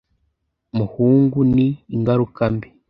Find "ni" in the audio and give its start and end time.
1.55-1.67